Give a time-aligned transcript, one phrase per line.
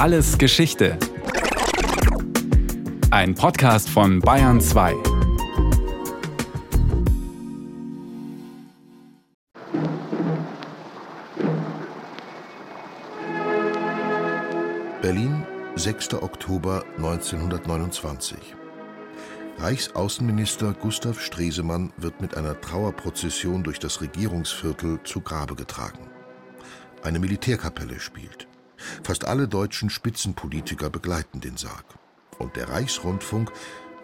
[0.00, 0.96] Alles Geschichte.
[3.10, 4.94] Ein Podcast von Bayern 2.
[15.02, 15.46] Berlin,
[15.76, 16.14] 6.
[16.14, 18.38] Oktober 1929.
[19.58, 26.08] Reichsaußenminister Gustav Stresemann wird mit einer Trauerprozession durch das Regierungsviertel zu Grabe getragen.
[27.02, 28.49] Eine Militärkapelle spielt.
[29.02, 31.84] Fast alle deutschen Spitzenpolitiker begleiten den Sarg.
[32.38, 33.52] Und der Reichsrundfunk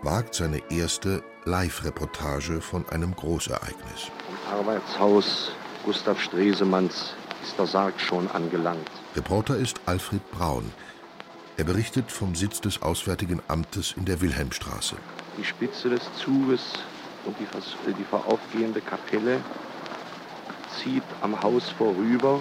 [0.02, 4.10] wagt seine erste Live-Reportage von einem Großereignis.
[4.28, 5.52] Im Arbeitshaus
[5.84, 8.90] Gustav Stresemanns ist der Sarg schon angelangt.
[9.14, 10.70] Reporter ist Alfred Braun.
[11.56, 14.96] Er berichtet vom Sitz des Auswärtigen Amtes in der Wilhelmstraße.
[15.38, 16.60] Die Spitze des Zuges
[17.24, 19.40] und die, die voraufgehende Kapelle
[20.82, 22.40] zieht am Haus vorüber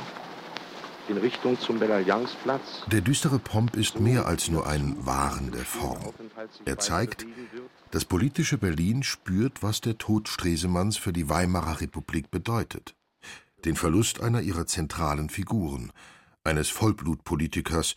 [1.10, 2.84] in Richtung zum Bellaliansplatz.
[2.88, 6.14] Der düstere Pomp ist mehr als nur ein Wahren der Form.
[6.66, 7.26] Er zeigt,
[7.92, 12.96] das politische Berlin spürt, was der Tod Stresemanns für die Weimarer Republik bedeutet.
[13.64, 15.92] Den Verlust einer ihrer zentralen Figuren,
[16.44, 17.96] eines Vollblutpolitikers,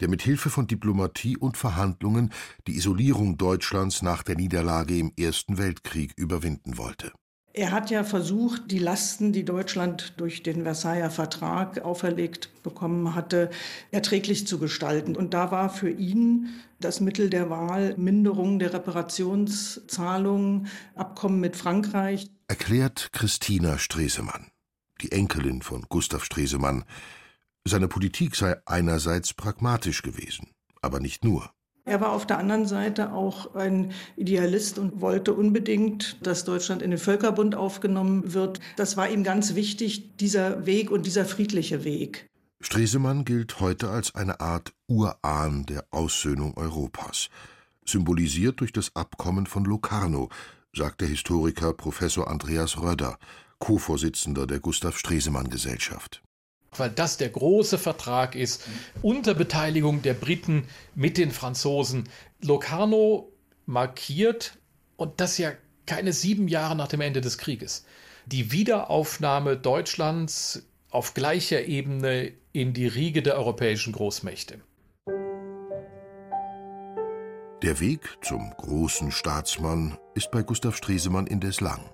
[0.00, 2.32] der mit Hilfe von Diplomatie und Verhandlungen
[2.66, 7.12] die Isolierung Deutschlands nach der Niederlage im Ersten Weltkrieg überwinden wollte.
[7.58, 13.50] Er hat ja versucht, die Lasten, die Deutschland durch den Versailler Vertrag auferlegt bekommen hatte,
[13.90, 15.16] erträglich zu gestalten.
[15.16, 22.30] Und da war für ihn das Mittel der Wahl Minderung der Reparationszahlungen, Abkommen mit Frankreich.
[22.46, 24.52] Erklärt Christina Stresemann,
[25.00, 26.84] die Enkelin von Gustav Stresemann.
[27.64, 31.50] Seine Politik sei einerseits pragmatisch gewesen, aber nicht nur.
[31.88, 36.90] Er war auf der anderen Seite auch ein Idealist und wollte unbedingt, dass Deutschland in
[36.90, 38.60] den Völkerbund aufgenommen wird.
[38.76, 42.28] Das war ihm ganz wichtig, dieser Weg und dieser friedliche Weg.
[42.60, 47.30] Stresemann gilt heute als eine Art Urahn der Aussöhnung Europas,
[47.86, 50.28] symbolisiert durch das Abkommen von Locarno,
[50.74, 53.18] sagt der Historiker Professor Andreas Röder,
[53.60, 56.22] Co-Vorsitzender der Gustav Stresemann Gesellschaft
[56.76, 58.64] weil das der große Vertrag ist,
[59.02, 60.64] unter Beteiligung der Briten
[60.94, 62.08] mit den Franzosen.
[62.42, 63.32] Locarno
[63.66, 64.58] markiert,
[64.96, 65.52] und das ja
[65.86, 67.84] keine sieben Jahre nach dem Ende des Krieges,
[68.26, 74.60] die Wiederaufnahme Deutschlands auf gleicher Ebene in die Riege der europäischen Großmächte.
[77.62, 81.90] Der Weg zum großen Staatsmann ist bei Gustav Stresemann indes lang.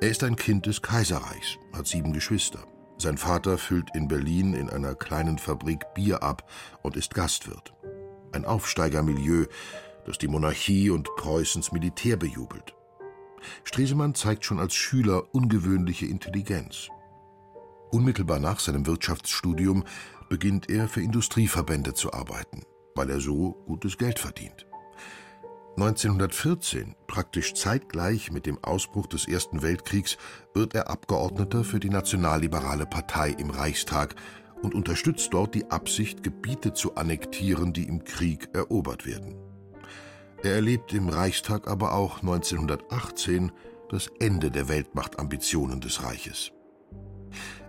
[0.00, 2.64] Er ist ein Kind des Kaiserreichs, hat sieben Geschwister.
[3.00, 6.46] Sein Vater füllt in Berlin in einer kleinen Fabrik Bier ab
[6.82, 7.72] und ist Gastwirt.
[8.30, 9.46] Ein Aufsteigermilieu,
[10.04, 12.74] das die Monarchie und Preußens Militär bejubelt.
[13.64, 16.88] Stresemann zeigt schon als Schüler ungewöhnliche Intelligenz.
[17.90, 19.84] Unmittelbar nach seinem Wirtschaftsstudium
[20.28, 24.66] beginnt er für Industrieverbände zu arbeiten, weil er so gutes Geld verdient.
[25.80, 30.18] 1914, praktisch zeitgleich mit dem Ausbruch des Ersten Weltkriegs,
[30.52, 34.14] wird er Abgeordneter für die Nationalliberale Partei im Reichstag
[34.60, 39.36] und unterstützt dort die Absicht, Gebiete zu annektieren, die im Krieg erobert werden.
[40.42, 43.50] Er erlebt im Reichstag aber auch 1918
[43.88, 46.52] das Ende der Weltmachtambitionen des Reiches.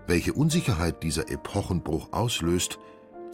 [0.05, 2.77] Welche Unsicherheit dieser Epochenbruch auslöst,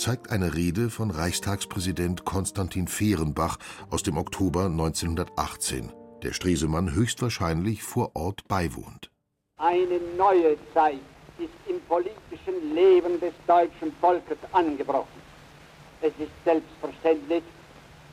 [0.08, 3.58] zeigt eine Rede von Reichstagspräsident Konstantin Fehrenbach
[3.90, 5.92] aus dem Oktober 1918,
[6.24, 9.12] der Stresemann höchstwahrscheinlich vor Ort beiwohnt.
[9.58, 11.02] Eine neue Zeit
[11.38, 15.22] ist im politischen Leben des deutschen Volkes angebrochen.
[16.02, 17.44] Es ist selbstverständlich,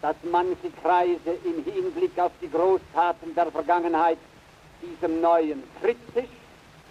[0.02, 4.18] dass manche Kreise im Hinblick auf die Großtaten der Vergangenheit
[4.82, 6.30] diesem Neuen kritisch,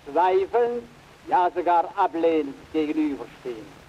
[0.10, 0.84] zweifelnd,
[1.28, 3.83] ja sogar ablehnend gegenüberstehen.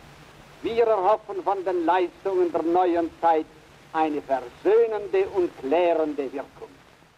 [0.64, 3.44] Wir erhoffen von den Leistungen der neuen Zeit
[3.92, 6.69] eine versöhnende und klärende Wirkung.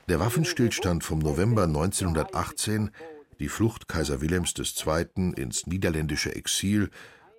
[0.09, 2.91] Der Waffenstillstand vom November 1918,
[3.39, 5.33] die Flucht Kaiser Wilhelms II.
[5.37, 6.91] ins niederländische Exil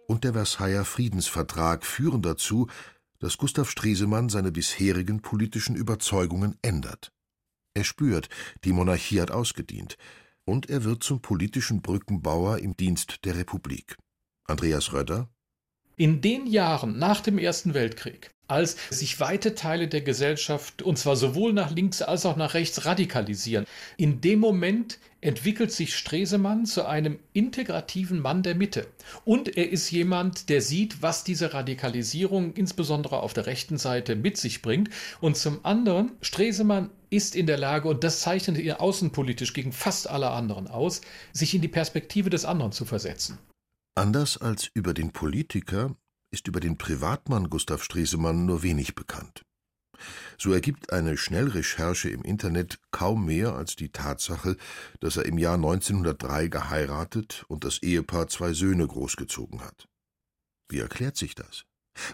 [0.08, 2.68] und der Versailler Friedensvertrag führen dazu,
[3.20, 7.12] dass Gustav Stresemann seine bisherigen politischen Überzeugungen ändert.
[7.74, 8.30] Er spürt,
[8.64, 9.98] die Monarchie hat ausgedient,
[10.46, 13.98] und er wird zum politischen Brückenbauer im Dienst der Republik.
[14.46, 15.28] Andreas Röder
[15.98, 21.16] in den Jahren nach dem Ersten Weltkrieg, als sich weite Teile der Gesellschaft, und zwar
[21.16, 23.66] sowohl nach links als auch nach rechts, radikalisieren,
[23.98, 28.86] in dem Moment entwickelt sich Stresemann zu einem integrativen Mann der Mitte.
[29.26, 34.38] Und er ist jemand, der sieht, was diese Radikalisierung insbesondere auf der rechten Seite mit
[34.38, 34.92] sich bringt.
[35.20, 40.08] Und zum anderen, Stresemann ist in der Lage, und das zeichnet ihn außenpolitisch gegen fast
[40.08, 41.02] alle anderen aus,
[41.34, 43.40] sich in die Perspektive des anderen zu versetzen.
[43.98, 45.96] Anders als über den Politiker
[46.30, 49.44] ist über den Privatmann Gustav Stresemann nur wenig bekannt.
[50.38, 54.56] So ergibt eine Schnellrecherche im Internet kaum mehr als die Tatsache,
[55.00, 59.90] dass er im Jahr 1903 geheiratet und das Ehepaar zwei Söhne großgezogen hat.
[60.70, 61.66] Wie erklärt sich das?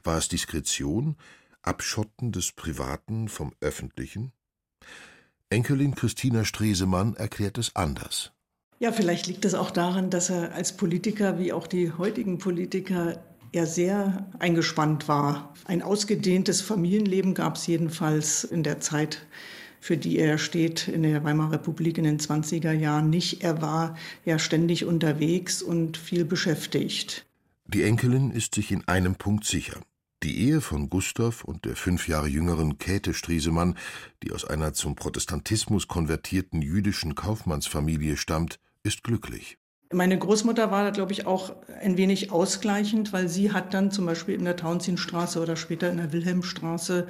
[0.06, 1.18] War es Diskretion,
[1.64, 4.32] Abschotten des Privaten vom Öffentlichen?
[5.50, 8.33] Enkelin Christina Stresemann erklärt es anders.
[8.84, 13.24] Ja, vielleicht liegt es auch daran, dass er als Politiker wie auch die heutigen Politiker
[13.54, 15.54] er sehr eingespannt war.
[15.64, 19.26] Ein ausgedehntes Familienleben gab es jedenfalls in der Zeit,
[19.80, 23.42] für die er steht, in der Weimarer Republik in den 20er Jahren nicht.
[23.42, 23.96] Er war
[24.26, 27.26] ja ständig unterwegs und viel beschäftigt.
[27.68, 29.80] Die Enkelin ist sich in einem Punkt sicher.
[30.24, 33.78] Die Ehe von Gustav und der fünf Jahre jüngeren Käthe Striesemann,
[34.24, 39.58] die aus einer zum Protestantismus konvertierten jüdischen Kaufmannsfamilie stammt, ist glücklich.
[39.92, 44.06] Meine Großmutter war da, glaube ich, auch ein wenig ausgleichend, weil sie hat dann zum
[44.06, 47.08] Beispiel in der Tauentzienstraße oder später in der Wilhelmstraße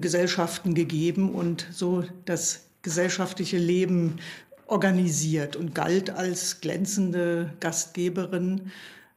[0.00, 4.16] Gesellschaften gegeben und so das gesellschaftliche Leben
[4.66, 8.72] organisiert und galt als glänzende Gastgeberin.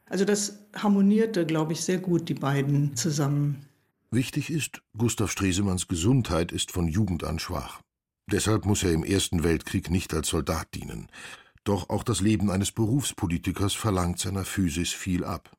[0.08, 3.66] Also das harmonierte, glaube ich, sehr gut, die beiden zusammen.
[4.10, 7.80] Wichtig ist, Gustav Stresemanns Gesundheit ist von Jugend an schwach.
[8.30, 11.08] Deshalb muss er im Ersten Weltkrieg nicht als Soldat dienen.
[11.64, 15.50] Doch auch das Leben eines Berufspolitikers verlangt seiner Physis viel ab.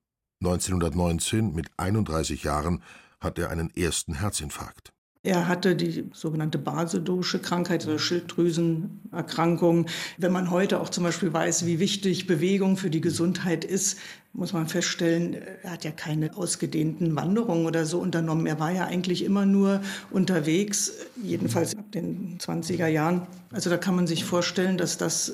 [0.41, 2.81] 1919, mit 31 Jahren,
[3.19, 4.93] hat er einen ersten Herzinfarkt.
[5.21, 9.88] Er hatte die sogenannte basedosche Krankheit, also Schilddrüsenerkrankung.
[10.18, 14.00] Wenn man heute auch zum Beispiel weiß, wie wichtig Bewegung für die Gesundheit ist,
[14.31, 18.45] muss man feststellen, er hat ja keine ausgedehnten Wanderungen oder so unternommen.
[18.45, 23.27] Er war ja eigentlich immer nur unterwegs, jedenfalls ab den 20er Jahren.
[23.51, 25.33] Also da kann man sich vorstellen, dass das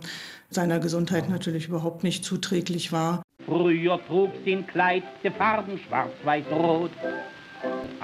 [0.50, 3.22] seiner Gesundheit natürlich überhaupt nicht zuträglich war.
[3.46, 6.90] Früher trug sie in Kleid der Farben schwarz-weiß-rot.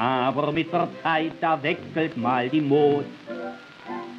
[0.01, 3.05] Aber mit der Zeit, da wechselt mal die Mode.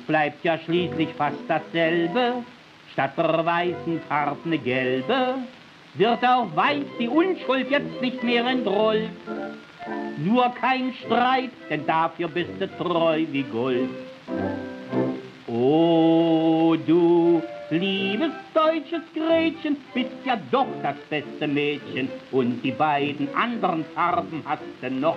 [0.07, 2.45] Bleibt ja schließlich fast dasselbe,
[2.93, 5.39] statt der weißen Farbe eine gelbe,
[5.95, 9.11] wird auch weiß die Unschuld jetzt nicht mehr entrollt.
[10.19, 13.91] Nur kein Streit, denn dafür bist du treu wie Gold.
[15.49, 23.85] Oh, du liebes deutsches Gretchen, bist ja doch das beste Mädchen und die beiden anderen
[23.97, 25.17] Farben hast du noch.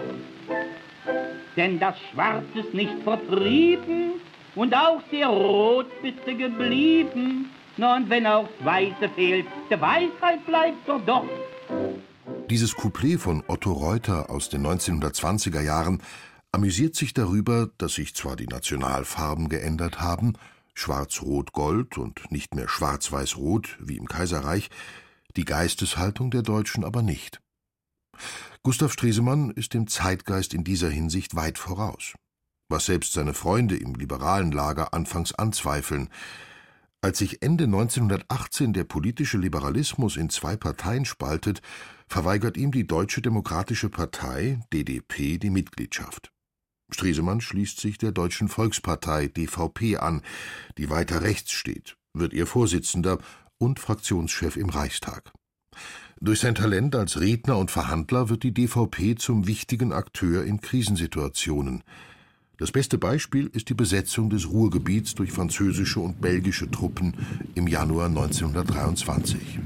[1.56, 4.14] Denn das Schwarz ist nicht vertrieben
[4.56, 7.50] und auch sehr rot bist du geblieben.
[7.78, 11.26] Na und wenn auch das Weiße fehlt, der Weisheit bleibt doch doch.
[12.50, 16.02] Dieses Couplet von Otto Reuter aus den 1920er Jahren
[16.52, 20.34] amüsiert sich darüber, dass sich zwar die Nationalfarben geändert haben,
[20.74, 24.70] Schwarz-Rot-Gold und nicht mehr Schwarz-Weiß-Rot wie im Kaiserreich,
[25.36, 27.42] die Geisteshaltung der Deutschen aber nicht.
[28.64, 32.14] Gustav Stresemann ist dem Zeitgeist in dieser Hinsicht weit voraus,
[32.70, 36.10] was selbst seine Freunde im liberalen Lager anfangs anzweifeln.
[37.02, 41.62] Als sich Ende 1918 der politische Liberalismus in zwei Parteien spaltet,
[42.08, 46.32] verweigert ihm die Deutsche Demokratische Partei DDP die Mitgliedschaft.
[46.92, 50.22] Stresemann schließt sich der Deutschen Volkspartei DVP an,
[50.78, 53.20] die weiter rechts steht, wird ihr Vorsitzender
[53.58, 55.32] und Fraktionschef im Reichstag.
[56.22, 61.84] Durch sein Talent als Redner und Verhandler wird die DVP zum wichtigen Akteur in Krisensituationen.
[62.58, 67.16] Das beste Beispiel ist die Besetzung des Ruhrgebiets durch französische und belgische Truppen
[67.54, 69.60] im Januar 1923.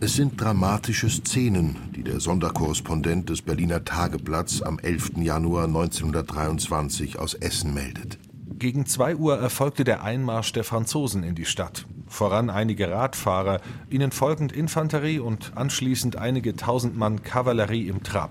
[0.00, 5.18] Es sind dramatische Szenen, die der Sonderkorrespondent des Berliner Tageblatts am 11.
[5.18, 8.18] Januar 1923 aus Essen meldet.
[8.58, 11.86] Gegen 2 Uhr erfolgte der Einmarsch der Franzosen in die Stadt.
[12.16, 18.30] Voran einige Radfahrer, ihnen folgend Infanterie und anschließend einige tausend Mann Kavallerie im Trab.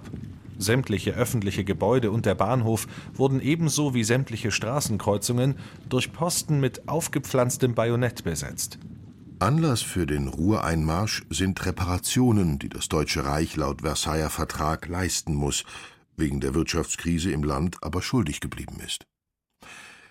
[0.58, 5.54] Sämtliche öffentliche Gebäude und der Bahnhof wurden ebenso wie sämtliche Straßenkreuzungen
[5.88, 8.80] durch Posten mit aufgepflanztem Bajonett besetzt.
[9.38, 15.64] Anlass für den Ruhreinmarsch sind Reparationen, die das Deutsche Reich laut Versailler Vertrag leisten muss,
[16.18, 19.06] wegen der Wirtschaftskrise im Land aber schuldig geblieben ist.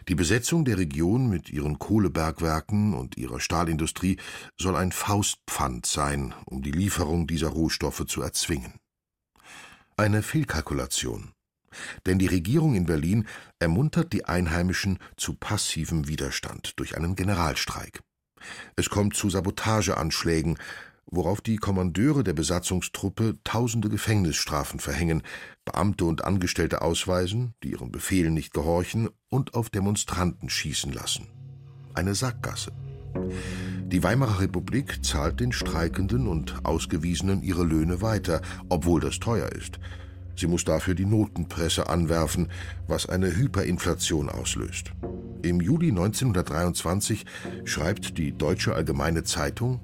[0.09, 4.19] Die Besetzung der Region mit ihren Kohlebergwerken und ihrer Stahlindustrie
[4.59, 8.75] soll ein Faustpfand sein, um die Lieferung dieser Rohstoffe zu erzwingen.
[9.97, 11.33] Eine Fehlkalkulation.
[12.07, 13.27] Denn die Regierung in Berlin
[13.59, 18.01] ermuntert die Einheimischen zu passivem Widerstand durch einen Generalstreik.
[18.77, 20.59] Es kommt zu Sabotageanschlägen,
[21.07, 25.23] worauf die Kommandeure der Besatzungstruppe tausende Gefängnisstrafen verhängen,
[25.65, 31.29] Beamte und Angestellte ausweisen, die ihren Befehlen nicht gehorchen und auf Demonstranten schießen lassen.
[31.95, 32.73] Eine Sackgasse.
[33.87, 39.79] Die Weimarer Republik zahlt den Streikenden und Ausgewiesenen ihre Löhne weiter, obwohl das teuer ist.
[40.37, 42.49] Sie muss dafür die Notenpresse anwerfen,
[42.89, 44.93] was eine Hyperinflation auslöst.
[45.43, 47.27] Im Juli 1923
[47.65, 49.81] schreibt die Deutsche Allgemeine Zeitung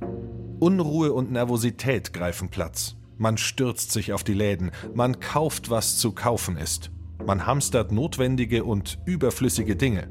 [0.58, 2.96] Unruhe und Nervosität greifen Platz.
[3.16, 6.90] Man stürzt sich auf die Läden, man kauft, was zu kaufen ist.
[7.26, 10.08] Man hamstert notwendige und überflüssige Dinge.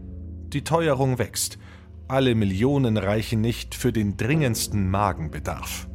[0.54, 1.58] Die Teuerung wächst.
[2.08, 5.89] Alle Millionen reichen nicht für den dringendsten Magenbedarf.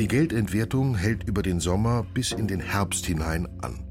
[0.00, 3.84] Die Geldentwertung hält über den Sommer bis in den Herbst hinein an.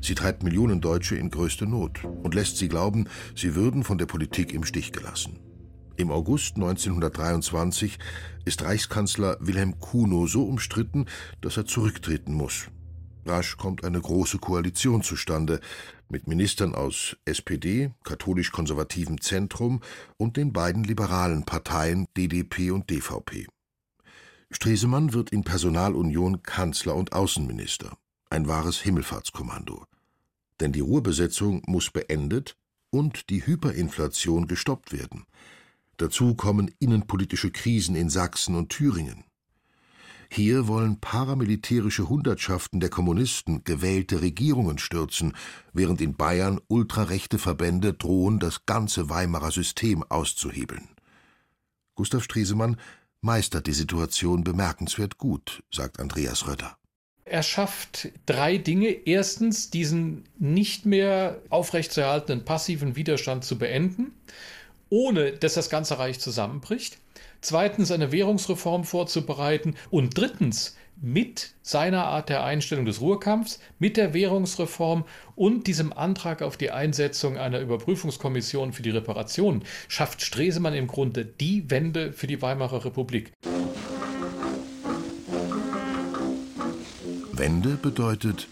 [0.00, 3.06] Sie treibt Millionen Deutsche in größte Not und lässt sie glauben,
[3.36, 5.38] sie würden von der Politik im Stich gelassen.
[5.96, 7.98] Im August 1923
[8.46, 11.06] ist Reichskanzler Wilhelm Kuno so umstritten,
[11.42, 12.68] dass er zurücktreten muss.
[13.26, 15.60] Rasch kommt eine große Koalition zustande
[16.08, 19.80] mit Ministern aus SPD, katholisch-konservativem Zentrum
[20.16, 23.46] und den beiden liberalen Parteien DDP und DVP.
[24.54, 27.96] Stresemann wird in Personalunion Kanzler und Außenminister.
[28.30, 29.84] Ein wahres Himmelfahrtskommando.
[30.60, 32.56] Denn die Ruhrbesetzung muss beendet
[32.90, 35.24] und die Hyperinflation gestoppt werden.
[35.96, 39.24] Dazu kommen innenpolitische Krisen in Sachsen und Thüringen.
[40.30, 45.34] Hier wollen paramilitärische Hundertschaften der Kommunisten gewählte Regierungen stürzen,
[45.74, 50.88] während in Bayern ultrarechte Verbände drohen, das ganze Weimarer System auszuhebeln.
[51.94, 52.78] Gustav Stresemann
[53.22, 56.76] meistert die Situation bemerkenswert gut, sagt Andreas Rötter.
[57.24, 58.88] Er schafft drei Dinge.
[58.88, 64.12] Erstens, diesen nicht mehr aufrechtzuerhaltenen passiven Widerstand zu beenden,
[64.90, 66.98] ohne dass das ganze Reich zusammenbricht
[67.42, 74.14] zweitens eine Währungsreform vorzubereiten und drittens mit seiner Art der Einstellung des Ruhrkampfs, mit der
[74.14, 80.86] Währungsreform und diesem Antrag auf die Einsetzung einer Überprüfungskommission für die Reparation schafft Stresemann im
[80.86, 83.32] Grunde die Wende für die Weimarer Republik.
[87.32, 88.46] Wende bedeutet,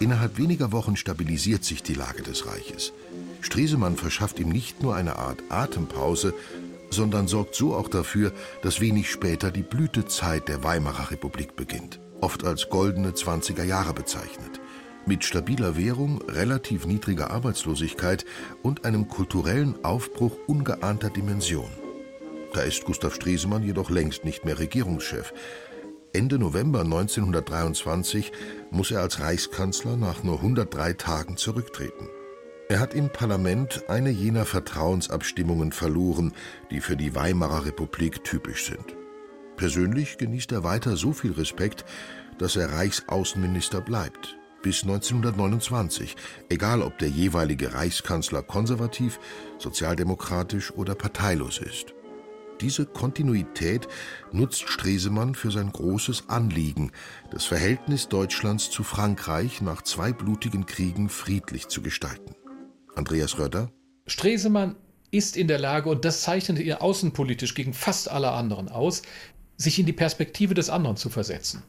[0.00, 2.92] innerhalb weniger Wochen stabilisiert sich die Lage des Reiches.
[3.40, 6.34] Stresemann verschafft ihm nicht nur eine Art Atempause,
[6.90, 12.44] sondern sorgt so auch dafür, dass wenig später die Blütezeit der Weimarer Republik beginnt, oft
[12.44, 14.60] als goldene 20er Jahre bezeichnet.
[15.06, 18.26] Mit stabiler Währung, relativ niedriger Arbeitslosigkeit
[18.62, 21.70] und einem kulturellen Aufbruch ungeahnter Dimension.
[22.52, 25.32] Da ist Gustav Stresemann jedoch längst nicht mehr Regierungschef.
[26.12, 28.32] Ende November 1923
[28.70, 32.08] muss er als Reichskanzler nach nur 103 Tagen zurücktreten.
[32.70, 36.34] Er hat im Parlament eine jener Vertrauensabstimmungen verloren,
[36.70, 38.94] die für die Weimarer Republik typisch sind.
[39.56, 41.86] Persönlich genießt er weiter so viel Respekt,
[42.36, 46.14] dass er Reichsaußenminister bleibt, bis 1929,
[46.50, 49.18] egal ob der jeweilige Reichskanzler konservativ,
[49.58, 51.94] sozialdemokratisch oder parteilos ist.
[52.60, 53.88] Diese Kontinuität
[54.30, 56.92] nutzt Stresemann für sein großes Anliegen,
[57.30, 62.34] das Verhältnis Deutschlands zu Frankreich nach zwei blutigen Kriegen friedlich zu gestalten.
[62.98, 63.70] Andreas Rötter.
[64.06, 64.76] Stresemann
[65.10, 69.02] ist in der Lage, und das zeichnet ihn außenpolitisch gegen fast alle anderen aus,
[69.56, 71.62] sich in die Perspektive des anderen zu versetzen.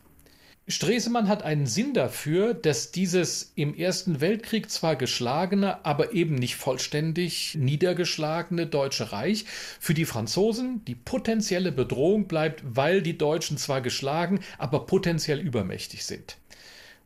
[0.67, 6.57] Stresemann hat einen Sinn dafür, dass dieses im Ersten Weltkrieg zwar geschlagene, aber eben nicht
[6.57, 9.45] vollständig niedergeschlagene Deutsche Reich
[9.79, 16.05] für die Franzosen die potenzielle Bedrohung bleibt, weil die Deutschen zwar geschlagen, aber potenziell übermächtig
[16.05, 16.37] sind.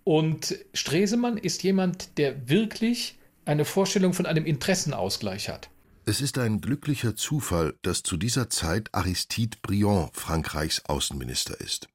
[0.04, 3.16] Und Stresemann ist jemand, der wirklich
[3.46, 5.70] eine Vorstellung von einem Interessenausgleich hat.
[6.06, 11.88] Es ist ein glücklicher Zufall, dass zu dieser Zeit Aristide Briand Frankreichs Außenminister ist.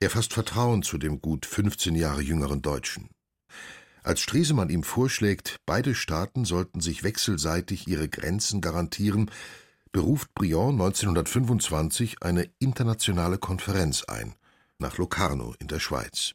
[0.00, 3.10] Er fasst Vertrauen zu dem gut 15 Jahre jüngeren Deutschen.
[4.02, 9.30] Als Stresemann ihm vorschlägt, beide Staaten sollten sich wechselseitig ihre Grenzen garantieren,
[9.92, 14.34] beruft Briand 1925 eine internationale Konferenz ein,
[14.78, 16.34] nach Locarno in der Schweiz.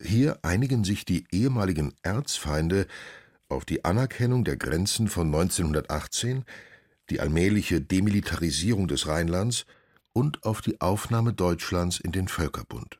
[0.00, 2.86] Hier einigen sich die ehemaligen Erzfeinde
[3.48, 6.44] auf die Anerkennung der Grenzen von 1918,
[7.10, 9.64] die allmähliche Demilitarisierung des Rheinlands
[10.12, 12.98] und auf die Aufnahme Deutschlands in den Völkerbund.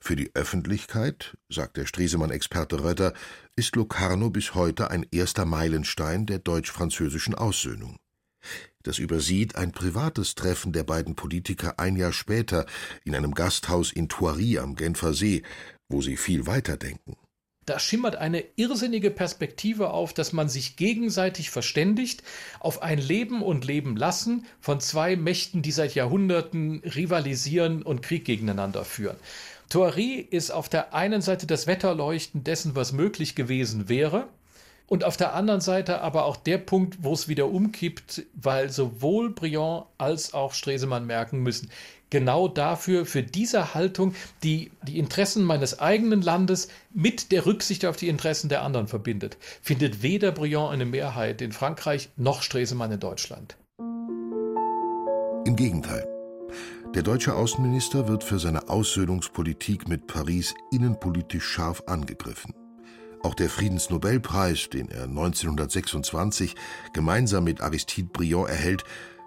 [0.00, 3.14] Für die Öffentlichkeit, sagt der Stresemann-Experte Rötter,
[3.56, 7.96] ist Locarno bis heute ein erster Meilenstein der deutsch-französischen Aussöhnung.
[8.84, 12.66] Das übersieht ein privates Treffen der beiden Politiker ein Jahr später
[13.04, 15.42] in einem Gasthaus in Thoiry am Genfer See,
[15.88, 17.16] wo sie viel weiter denken
[17.68, 22.22] da schimmert eine irrsinnige Perspektive auf, dass man sich gegenseitig verständigt
[22.60, 28.24] auf ein Leben und Leben lassen von zwei Mächten, die seit Jahrhunderten rivalisieren und Krieg
[28.24, 29.16] gegeneinander führen.
[29.68, 34.28] Thoiry ist auf der einen Seite das Wetterleuchten dessen, was möglich gewesen wäre,
[34.88, 39.28] Und auf der anderen Seite aber auch der Punkt, wo es wieder umkippt, weil sowohl
[39.28, 41.70] Briand als auch Stresemann merken müssen,
[42.10, 47.96] genau dafür, für diese Haltung, die die Interessen meines eigenen Landes mit der Rücksicht auf
[47.96, 53.00] die Interessen der anderen verbindet, findet weder Briand eine Mehrheit in Frankreich noch Stresemann in
[53.00, 53.56] Deutschland.
[55.44, 56.06] Im Gegenteil.
[56.94, 62.54] Der deutsche Außenminister wird für seine Aussöhnungspolitik mit Paris innenpolitisch scharf angegriffen.
[63.22, 66.54] Auch der Friedensnobelpreis, den er 1926
[66.94, 68.84] gemeinsam mit Aristide Briand erhält,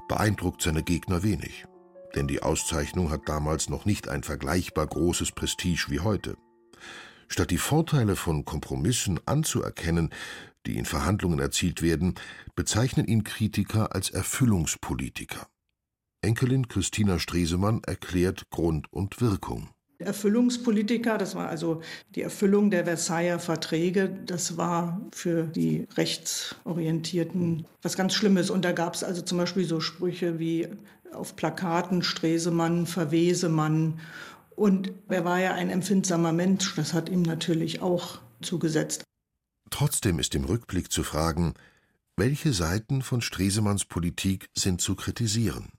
[0.08, 1.66] beeindruckt seine Gegner wenig
[2.16, 6.38] denn die Auszeichnung hat damals noch nicht ein vergleichbar großes Prestige wie heute.
[7.28, 10.10] Statt die Vorteile von Kompromissen anzuerkennen,
[10.66, 12.16] die in Verhandlungen erzielt werden,
[12.56, 15.48] bezeichnen ihn Kritiker als Erfüllungspolitiker.
[16.22, 19.70] Enkelin Christina Stresemann erklärt Grund und Wirkung.
[20.02, 21.82] Erfüllungspolitiker, das war also
[22.16, 28.50] die Erfüllung der Versailler Verträge, das war für die Rechtsorientierten was ganz Schlimmes.
[28.50, 30.68] Und da gab es also zum Beispiel so Sprüche wie
[31.14, 34.00] auf Plakaten Stresemann, Verwesemann.
[34.56, 39.04] Und er war ja ein empfindsamer Mensch, das hat ihm natürlich auch zugesetzt.
[39.70, 41.54] Trotzdem ist im Rückblick zu fragen,
[42.18, 45.70] welche Seiten von Stresemanns Politik sind zu kritisieren?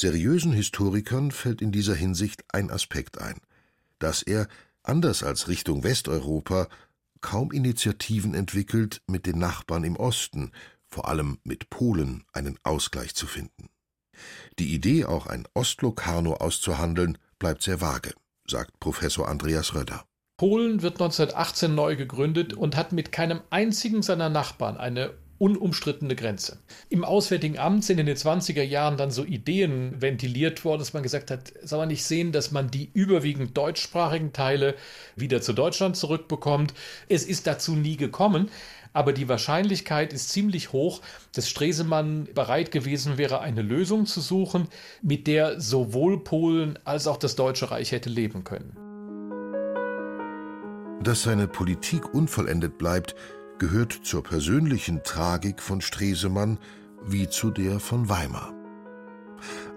[0.00, 3.36] Seriösen Historikern fällt in dieser Hinsicht ein Aspekt ein,
[3.98, 4.48] dass er,
[4.82, 6.68] anders als Richtung Westeuropa,
[7.20, 10.52] kaum Initiativen entwickelt, mit den Nachbarn im Osten,
[10.86, 13.68] vor allem mit Polen, einen Ausgleich zu finden.
[14.58, 18.14] Die Idee, auch ein Ostlokarno auszuhandeln, bleibt sehr vage,
[18.46, 20.06] sagt Professor Andreas Röder.
[20.38, 26.58] Polen wird 1918 neu gegründet und hat mit keinem einzigen seiner Nachbarn eine unumstrittene Grenze.
[26.90, 31.02] Im Auswärtigen Amt sind in den 20er Jahren dann so Ideen ventiliert worden, dass man
[31.02, 34.74] gesagt hat, soll man nicht sehen, dass man die überwiegend deutschsprachigen Teile
[35.16, 36.74] wieder zu Deutschland zurückbekommt.
[37.08, 38.50] Es ist dazu nie gekommen.
[38.92, 41.00] Aber die Wahrscheinlichkeit ist ziemlich hoch,
[41.32, 44.66] dass Stresemann bereit gewesen wäre, eine Lösung zu suchen,
[45.00, 48.76] mit der sowohl Polen als auch das Deutsche Reich hätte leben können.
[51.02, 53.14] Dass seine Politik unvollendet bleibt,
[53.60, 56.58] gehört zur persönlichen Tragik von Stresemann
[57.04, 58.54] wie zu der von Weimar.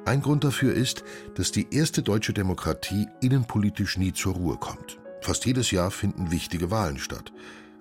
[0.06, 1.04] Ein Grund dafür ist,
[1.36, 5.00] dass die erste deutsche Demokratie innenpolitisch nie zur Ruhe kommt.
[5.22, 7.34] Fast jedes Jahr finden wichtige Wahlen statt.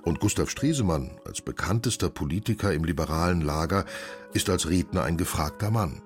[0.02, 3.84] Und Gustav Stresemann, als bekanntester Politiker im liberalen Lager,
[4.34, 6.02] ist als Redner ein gefragter Mann.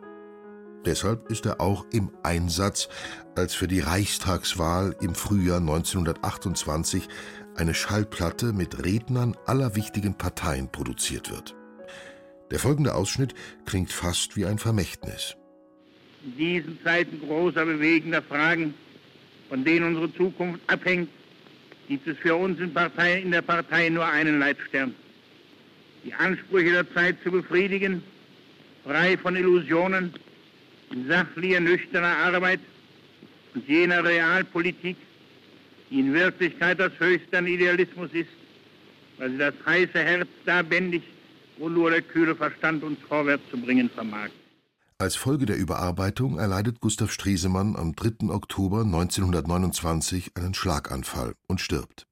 [0.85, 2.89] Deshalb ist er auch im Einsatz,
[3.35, 7.09] als für die Reichstagswahl im Frühjahr 1928
[7.59, 11.55] eine Schallplatte mit Rednern aller wichtigen Parteien produziert wird.
[12.51, 15.37] Der folgende Ausschnitt klingt fast wie ein Vermächtnis.
[16.25, 18.75] In diesen Zeiten großer bewegender Fragen,
[19.49, 21.09] von denen unsere Zukunft abhängt,
[21.89, 24.95] gibt es für uns in, Partei, in der Partei nur einen Leitstern.
[26.05, 28.03] Die Ansprüche der Zeit zu befriedigen,
[28.85, 30.13] frei von Illusionen,
[30.91, 32.61] in sachlicher, nüchterner Arbeit
[33.55, 34.97] und jener Realpolitik,
[35.91, 38.29] die in Wirklichkeit das Höchste an Idealismus ist,
[39.19, 41.07] weil sie das heiße Herz da bändigt,
[41.59, 44.31] wo nur der kühle Verstand uns vorwärts zu bringen vermag.
[44.99, 48.31] Als Folge der Überarbeitung erleidet Gustav Stresemann am 3.
[48.31, 52.07] Oktober 1929 einen Schlaganfall und stirbt.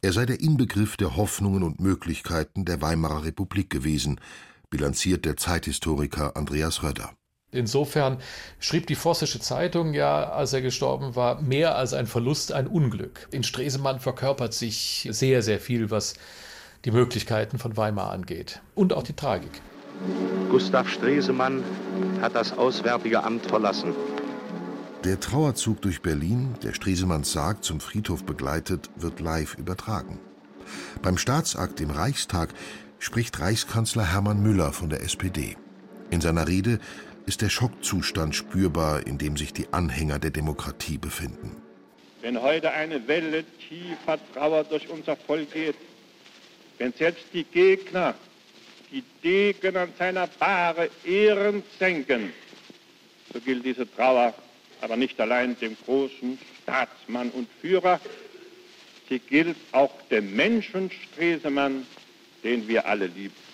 [0.00, 4.20] Er sei der Inbegriff der Hoffnungen und Möglichkeiten der Weimarer Republik gewesen,
[4.68, 7.12] bilanziert der Zeithistoriker Andreas Röder.
[7.54, 8.16] Insofern
[8.60, 13.28] schrieb die Vossische Zeitung ja, als er gestorben war, mehr als ein Verlust, ein Unglück.
[13.30, 16.14] In Stresemann verkörpert sich sehr, sehr viel, was
[16.86, 19.60] die Möglichkeiten von Weimar angeht und auch die Tragik.
[20.50, 21.62] Gustav Stresemann
[22.22, 23.92] hat das Auswärtige Amt verlassen.
[25.04, 30.18] Der Trauerzug durch Berlin, der Stresemanns Sarg zum Friedhof begleitet, wird live übertragen.
[31.02, 32.54] Beim Staatsakt im Reichstag
[32.98, 35.56] spricht Reichskanzler Hermann Müller von der SPD.
[36.10, 36.78] In seiner Rede
[37.26, 41.56] ist der Schockzustand spürbar, in dem sich die Anhänger der Demokratie befinden.
[42.20, 45.76] Wenn heute eine Welle tiefer Trauer durch unser Volk geht,
[46.78, 48.14] wenn selbst die Gegner
[48.90, 52.32] die Degen an seiner Bahre ehrend senken,
[53.32, 54.34] so gilt diese Trauer
[54.82, 58.00] aber nicht allein dem großen Staatsmann und Führer,
[59.08, 61.86] sie gilt auch dem Menschen Stresemann,
[62.42, 63.51] den wir alle liebten.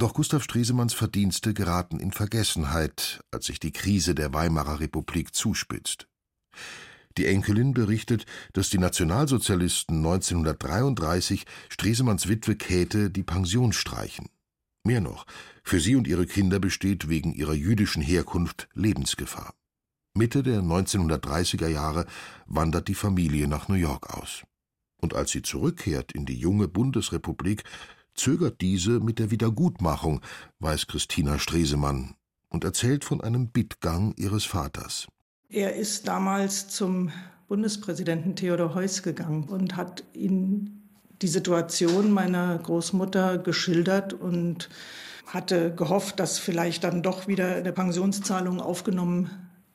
[0.00, 6.08] Doch Gustav Stresemanns Verdienste geraten in Vergessenheit, als sich die Krise der Weimarer Republik zuspitzt.
[7.18, 14.30] Die Enkelin berichtet, dass die Nationalsozialisten 1933 Stresemanns Witwe Käthe die Pension streichen.
[14.84, 15.26] Mehr noch,
[15.62, 19.52] für sie und ihre Kinder besteht wegen ihrer jüdischen Herkunft Lebensgefahr.
[20.14, 22.06] Mitte der 1930er Jahre
[22.46, 24.44] wandert die Familie nach New York aus.
[25.02, 27.64] Und als sie zurückkehrt in die junge Bundesrepublik,
[28.20, 30.20] zögert diese mit der Wiedergutmachung,
[30.58, 32.14] weiß Christina Stresemann
[32.50, 35.08] und erzählt von einem Bittgang ihres Vaters.
[35.48, 37.10] Er ist damals zum
[37.48, 40.88] Bundespräsidenten Theodor Heuss gegangen und hat ihn
[41.22, 44.68] die Situation meiner Großmutter geschildert und
[45.26, 49.30] hatte gehofft, dass vielleicht dann doch wieder eine Pensionszahlung aufgenommen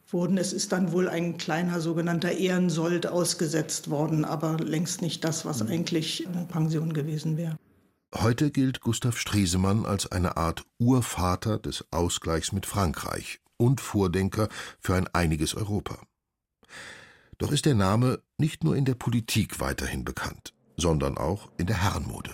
[0.07, 0.37] wurden.
[0.37, 5.61] Es ist dann wohl ein kleiner sogenannter Ehrensold ausgesetzt worden, aber längst nicht das, was
[5.61, 7.57] eigentlich eine Pension gewesen wäre.
[8.17, 14.47] Heute gilt Gustav Stresemann als eine Art Urvater des Ausgleichs mit Frankreich und Vordenker
[14.79, 15.99] für ein einiges Europa.
[17.37, 21.83] Doch ist der Name nicht nur in der Politik weiterhin bekannt, sondern auch in der
[21.83, 22.31] Herrenmode.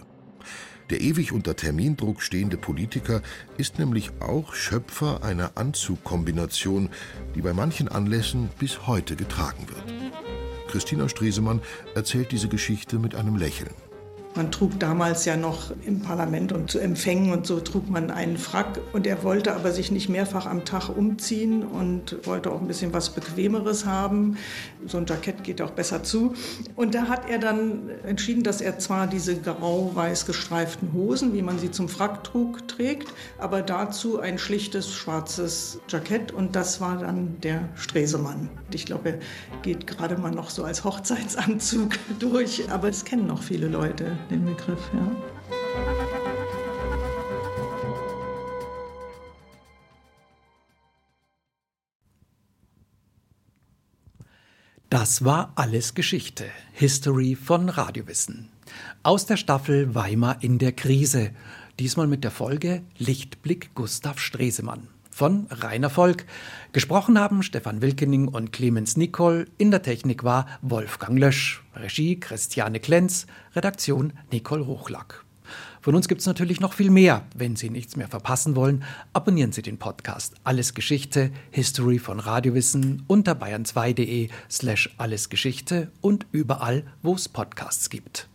[0.91, 3.23] Der ewig unter Termindruck stehende Politiker
[3.57, 6.89] ist nämlich auch Schöpfer einer Anzugkombination,
[7.33, 10.11] die bei manchen Anlässen bis heute getragen wird.
[10.67, 11.59] Christina Stresemann
[11.95, 13.73] erzählt diese Geschichte mit einem Lächeln.
[14.33, 18.37] Man trug damals ja noch im Parlament und zu Empfängen und so trug man einen
[18.37, 18.79] Frack.
[18.93, 22.93] Und er wollte aber sich nicht mehrfach am Tag umziehen und wollte auch ein bisschen
[22.93, 24.37] was Bequemeres haben.
[24.87, 26.33] So ein Jackett geht auch besser zu.
[26.77, 31.59] Und da hat er dann entschieden, dass er zwar diese grau-weiß gestreiften Hosen, wie man
[31.59, 36.31] sie zum Frack trug, trägt, aber dazu ein schlichtes schwarzes Jackett.
[36.31, 38.49] Und das war dann der Stresemann.
[38.73, 39.19] Ich glaube, er
[39.61, 42.71] geht gerade mal noch so als Hochzeitsanzug durch.
[42.71, 45.15] Aber es kennen noch viele Leute den Begriff, ja.
[54.89, 58.49] Das war alles Geschichte, History von Radiowissen.
[59.03, 61.31] Aus der Staffel Weimar in der Krise.
[61.79, 66.25] Diesmal mit der Folge Lichtblick Gustav Stresemann von Rainer Volk.
[66.71, 69.47] Gesprochen haben Stefan Wilkening und Clemens Nicol.
[69.57, 71.63] In der Technik war Wolfgang Lösch.
[71.75, 73.27] Regie Christiane Klenz.
[73.55, 75.23] Redaktion Nicole Ruchlack.
[75.81, 77.25] Von uns gibt es natürlich noch viel mehr.
[77.35, 83.03] Wenn Sie nichts mehr verpassen wollen, abonnieren Sie den Podcast Alles Geschichte, History von Radiowissen
[83.07, 88.30] unter bayern2.de slash allesgeschichte und überall, wo es Podcasts gibt.